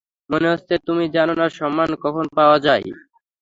[0.29, 2.85] মনে হচ্ছে তুমি জানো না সম্মান কখন পাওয়া যায়।